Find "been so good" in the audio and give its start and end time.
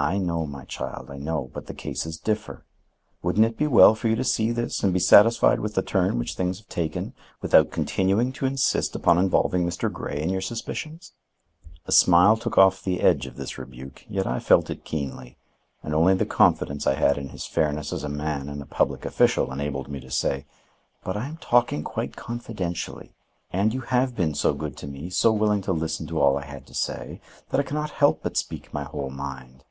24.14-24.76